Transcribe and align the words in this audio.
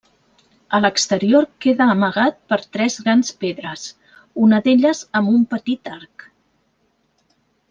A 0.75 0.77
l'exterior 0.85 1.45
queda 1.65 1.87
amagat 1.95 2.39
per 2.53 2.59
tres 2.77 2.97
grans 3.03 3.29
pedres, 3.45 3.85
una 4.47 4.61
d'elles 4.69 5.03
amb 5.21 5.33
un 5.37 5.45
petit 5.53 5.93
arc. 5.99 6.27